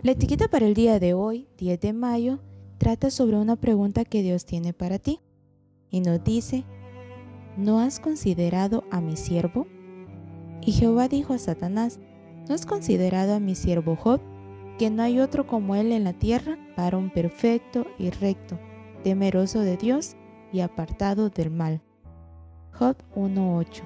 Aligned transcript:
La 0.00 0.12
etiqueta 0.12 0.46
para 0.46 0.64
el 0.64 0.74
día 0.74 1.00
de 1.00 1.12
hoy, 1.12 1.48
10 1.58 1.80
de 1.80 1.92
mayo, 1.92 2.38
trata 2.78 3.10
sobre 3.10 3.36
una 3.36 3.56
pregunta 3.56 4.04
que 4.04 4.22
Dios 4.22 4.44
tiene 4.44 4.72
para 4.72 5.00
ti. 5.00 5.18
Y 5.90 6.02
nos 6.02 6.22
dice, 6.22 6.64
¿no 7.56 7.80
has 7.80 7.98
considerado 7.98 8.84
a 8.92 9.00
mi 9.00 9.16
siervo? 9.16 9.66
Y 10.60 10.70
Jehová 10.70 11.08
dijo 11.08 11.34
a 11.34 11.38
Satanás, 11.38 11.98
¿no 12.48 12.54
has 12.54 12.64
considerado 12.64 13.34
a 13.34 13.40
mi 13.40 13.56
siervo 13.56 13.96
Job? 13.96 14.20
Que 14.78 14.88
no 14.88 15.02
hay 15.02 15.18
otro 15.18 15.48
como 15.48 15.74
él 15.74 15.90
en 15.90 16.04
la 16.04 16.12
tierra, 16.12 16.58
un 16.96 17.10
perfecto 17.10 17.84
y 17.98 18.10
recto, 18.10 18.56
temeroso 19.02 19.62
de 19.62 19.76
Dios 19.76 20.14
y 20.52 20.60
apartado 20.60 21.28
del 21.28 21.50
mal. 21.50 21.82
Job 22.72 22.96
1.8 23.16 23.82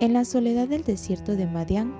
En 0.00 0.14
la 0.14 0.24
soledad 0.24 0.68
del 0.68 0.84
desierto 0.84 1.36
de 1.36 1.46
Madián, 1.46 1.94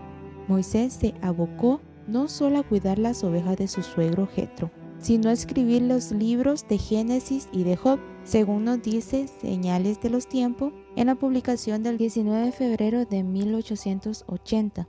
Moisés 0.48 0.94
se 0.94 1.14
abocó 1.20 1.82
no 2.10 2.28
solo 2.28 2.58
a 2.58 2.62
cuidar 2.62 2.98
las 2.98 3.22
ovejas 3.22 3.56
de 3.56 3.68
su 3.68 3.82
suegro 3.82 4.26
Jetro, 4.26 4.70
sino 4.98 5.30
a 5.30 5.32
escribir 5.32 5.82
los 5.82 6.10
libros 6.10 6.66
de 6.68 6.78
Génesis 6.78 7.48
y 7.52 7.62
de 7.64 7.76
Job, 7.76 8.00
según 8.24 8.64
nos 8.64 8.82
dice 8.82 9.28
Señales 9.28 10.00
de 10.00 10.10
los 10.10 10.28
Tiempos 10.28 10.72
en 10.96 11.06
la 11.06 11.14
publicación 11.14 11.82
del 11.82 11.96
19 11.96 12.46
de 12.46 12.52
febrero 12.52 13.04
de 13.04 13.22
1880. 13.22 14.88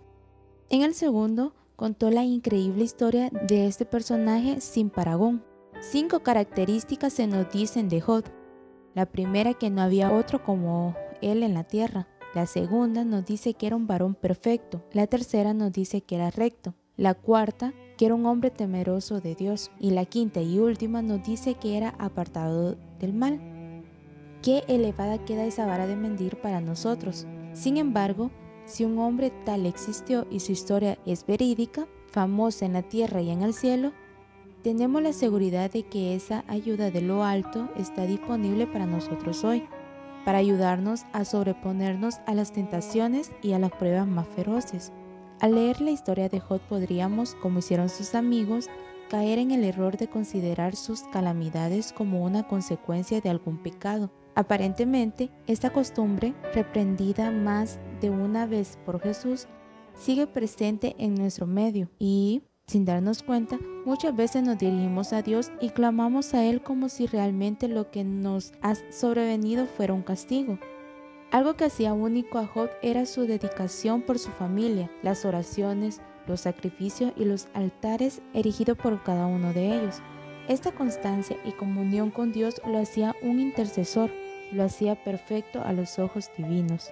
En 0.69 0.81
el 0.81 0.93
segundo, 0.93 1.53
contó 1.75 2.11
la 2.11 2.23
increíble 2.23 2.83
historia 2.83 3.29
de 3.47 3.67
este 3.67 3.85
personaje 3.85 4.61
sin 4.61 4.89
paragón. 4.89 5.43
Cinco 5.79 6.19
características 6.19 7.13
se 7.13 7.27
nos 7.27 7.51
dicen 7.51 7.89
de 7.89 8.01
Job. 8.01 8.25
La 8.93 9.05
primera 9.05 9.53
que 9.53 9.69
no 9.69 9.81
había 9.81 10.11
otro 10.11 10.43
como 10.43 10.95
él 11.21 11.43
en 11.43 11.53
la 11.53 11.63
tierra. 11.63 12.07
La 12.35 12.45
segunda 12.45 13.03
nos 13.03 13.25
dice 13.25 13.53
que 13.53 13.67
era 13.67 13.75
un 13.75 13.87
varón 13.87 14.15
perfecto. 14.15 14.83
La 14.93 15.07
tercera 15.07 15.53
nos 15.53 15.71
dice 15.71 16.01
que 16.01 16.15
era 16.15 16.29
recto. 16.29 16.75
La 17.01 17.15
cuarta, 17.15 17.73
que 17.97 18.05
era 18.05 18.13
un 18.13 18.27
hombre 18.27 18.51
temeroso 18.51 19.21
de 19.21 19.33
Dios. 19.33 19.71
Y 19.79 19.89
la 19.89 20.05
quinta 20.05 20.39
y 20.39 20.59
última 20.59 21.01
nos 21.01 21.23
dice 21.23 21.55
que 21.55 21.75
era 21.75 21.95
apartado 21.97 22.75
del 22.99 23.11
mal. 23.11 23.41
Qué 24.43 24.63
elevada 24.67 25.17
queda 25.25 25.45
esa 25.45 25.65
vara 25.65 25.87
de 25.87 25.95
mentir 25.95 26.35
para 26.35 26.61
nosotros. 26.61 27.25
Sin 27.53 27.77
embargo, 27.77 28.29
si 28.65 28.85
un 28.85 28.99
hombre 28.99 29.31
tal 29.45 29.65
existió 29.65 30.27
y 30.29 30.41
su 30.41 30.51
historia 30.51 30.99
es 31.07 31.25
verídica, 31.25 31.87
famosa 32.11 32.67
en 32.67 32.73
la 32.73 32.83
tierra 32.83 33.19
y 33.23 33.31
en 33.31 33.41
el 33.41 33.55
cielo, 33.55 33.93
tenemos 34.61 35.01
la 35.01 35.13
seguridad 35.13 35.71
de 35.71 35.81
que 35.81 36.13
esa 36.13 36.43
ayuda 36.47 36.91
de 36.91 37.01
lo 37.01 37.23
alto 37.23 37.67
está 37.77 38.05
disponible 38.05 38.67
para 38.67 38.85
nosotros 38.85 39.43
hoy, 39.43 39.63
para 40.23 40.37
ayudarnos 40.37 41.05
a 41.13 41.25
sobreponernos 41.25 42.19
a 42.27 42.35
las 42.35 42.51
tentaciones 42.51 43.31
y 43.41 43.53
a 43.53 43.59
las 43.59 43.71
pruebas 43.71 44.05
más 44.05 44.27
feroces. 44.27 44.93
Al 45.41 45.55
leer 45.55 45.81
la 45.81 45.89
historia 45.89 46.29
de 46.29 46.39
Job 46.39 46.61
podríamos, 46.69 47.33
como 47.33 47.59
hicieron 47.59 47.89
sus 47.89 48.13
amigos, 48.13 48.69
caer 49.09 49.39
en 49.39 49.49
el 49.49 49.63
error 49.63 49.97
de 49.97 50.07
considerar 50.07 50.75
sus 50.75 51.01
calamidades 51.11 51.93
como 51.93 52.23
una 52.23 52.47
consecuencia 52.47 53.21
de 53.21 53.31
algún 53.31 53.57
pecado. 53.57 54.11
Aparentemente, 54.35 55.31
esta 55.47 55.73
costumbre, 55.73 56.35
reprendida 56.53 57.31
más 57.31 57.79
de 58.01 58.11
una 58.11 58.45
vez 58.45 58.77
por 58.85 59.01
Jesús, 59.01 59.47
sigue 59.95 60.27
presente 60.27 60.95
en 60.99 61.15
nuestro 61.15 61.47
medio 61.47 61.89
y, 61.97 62.43
sin 62.67 62.85
darnos 62.85 63.23
cuenta, 63.23 63.57
muchas 63.83 64.15
veces 64.15 64.43
nos 64.43 64.59
dirigimos 64.59 65.11
a 65.11 65.23
Dios 65.23 65.51
y 65.59 65.71
clamamos 65.71 66.35
a 66.35 66.45
Él 66.45 66.61
como 66.61 66.87
si 66.87 67.07
realmente 67.07 67.67
lo 67.67 67.89
que 67.89 68.03
nos 68.03 68.53
ha 68.61 68.75
sobrevenido 68.91 69.65
fuera 69.65 69.95
un 69.95 70.03
castigo. 70.03 70.59
Algo 71.31 71.55
que 71.55 71.63
hacía 71.63 71.93
único 71.93 72.39
a 72.39 72.45
Job 72.45 72.69
era 72.81 73.05
su 73.05 73.25
dedicación 73.25 74.01
por 74.01 74.19
su 74.19 74.31
familia, 74.31 74.91
las 75.01 75.23
oraciones, 75.23 76.01
los 76.27 76.41
sacrificios 76.41 77.13
y 77.15 77.23
los 77.23 77.47
altares 77.53 78.21
erigidos 78.33 78.77
por 78.77 79.01
cada 79.01 79.27
uno 79.27 79.53
de 79.53 79.77
ellos. 79.77 80.01
Esta 80.49 80.73
constancia 80.73 81.37
y 81.45 81.53
comunión 81.53 82.11
con 82.11 82.33
Dios 82.33 82.61
lo 82.67 82.77
hacía 82.79 83.15
un 83.21 83.39
intercesor, 83.39 84.11
lo 84.51 84.63
hacía 84.63 85.01
perfecto 85.01 85.61
a 85.63 85.71
los 85.71 85.99
ojos 85.99 86.29
divinos. 86.37 86.89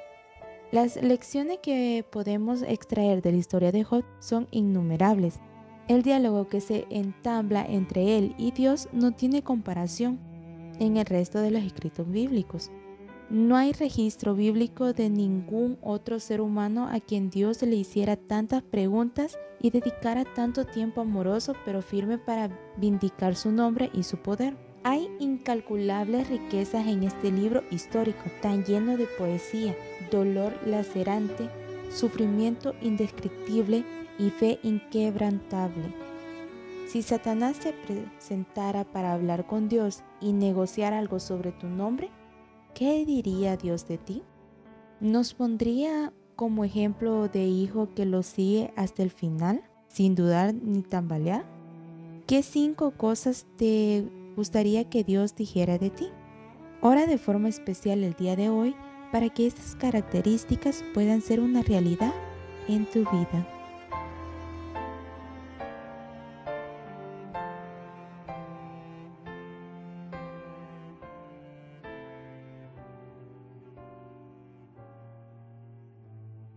Las 0.71 0.95
lecciones 1.01 1.57
que 1.61 2.05
podemos 2.09 2.61
extraer 2.61 3.21
de 3.21 3.33
la 3.33 3.39
historia 3.39 3.73
de 3.73 3.83
Job 3.83 4.05
son 4.19 4.47
innumerables. 4.51 5.41
El 5.89 6.01
diálogo 6.01 6.47
que 6.47 6.61
se 6.61 6.85
entabla 6.89 7.65
entre 7.67 8.17
él 8.17 8.35
y 8.37 8.51
Dios 8.51 8.87
no 8.93 9.11
tiene 9.11 9.43
comparación 9.43 10.17
en 10.79 10.95
el 10.95 11.05
resto 11.05 11.41
de 11.41 11.51
los 11.51 11.63
escritos 11.63 12.09
bíblicos. 12.09 12.71
No 13.29 13.57
hay 13.57 13.73
registro 13.73 14.33
bíblico 14.33 14.91
de 14.93 15.07
ningún 15.07 15.77
otro 15.83 16.19
ser 16.19 16.41
humano 16.41 16.89
a 16.91 16.99
quien 16.99 17.29
Dios 17.29 17.61
le 17.61 17.75
hiciera 17.75 18.15
tantas 18.15 18.63
preguntas 18.63 19.37
y 19.61 19.69
dedicara 19.69 20.25
tanto 20.25 20.65
tiempo 20.65 21.01
amoroso 21.01 21.53
pero 21.63 21.83
firme 21.83 22.17
para 22.17 22.49
vindicar 22.77 23.35
su 23.35 23.51
nombre 23.51 23.91
y 23.93 24.01
su 24.01 24.17
poder. 24.17 24.57
Hay 24.83 25.11
incalculables 25.19 26.27
riquezas 26.27 26.87
en 26.87 27.03
este 27.03 27.31
libro 27.31 27.61
histórico, 27.69 28.23
tan 28.41 28.63
lleno 28.63 28.97
de 28.97 29.05
poesía, 29.05 29.75
dolor 30.09 30.57
lacerante, 30.65 31.51
sufrimiento 31.91 32.73
indescriptible 32.81 33.85
y 34.17 34.31
fe 34.31 34.59
inquebrantable. 34.63 35.93
Si 36.87 37.03
Satanás 37.03 37.57
se 37.57 37.73
presentara 37.73 38.85
para 38.85 39.13
hablar 39.13 39.45
con 39.45 39.69
Dios 39.69 40.01
y 40.19 40.33
negociar 40.33 40.95
algo 40.95 41.19
sobre 41.19 41.51
tu 41.51 41.67
nombre, 41.67 42.09
¿qué 42.79 43.05
diría 43.05 43.57
Dios 43.57 43.89
de 43.89 43.97
ti? 43.97 44.23
¿Nos 45.01 45.33
pondría 45.33 46.13
como 46.37 46.63
ejemplo 46.63 47.27
de 47.27 47.45
hijo 47.45 47.89
que 47.93 48.05
lo 48.05 48.23
sigue 48.23 48.71
hasta 48.77 49.03
el 49.03 49.11
final, 49.11 49.61
sin 49.89 50.15
dudar 50.15 50.53
ni 50.53 50.81
tambalear? 50.81 51.43
¿Qué 52.25 52.41
cinco 52.41 52.91
cosas 52.91 53.45
te 53.57 54.05
gustaría 54.37 54.89
que 54.89 55.03
Dios 55.03 55.35
dijera 55.35 55.77
de 55.77 55.89
ti? 55.89 56.07
Ora 56.81 57.05
de 57.05 57.17
forma 57.17 57.49
especial 57.49 58.01
el 58.01 58.13
día 58.13 58.37
de 58.37 58.47
hoy 58.47 58.73
para 59.11 59.27
que 59.27 59.45
estas 59.45 59.75
características 59.75 60.81
puedan 60.93 61.19
ser 61.19 61.41
una 61.41 61.63
realidad 61.63 62.13
en 62.69 62.85
tu 62.85 62.99
vida. 62.99 63.58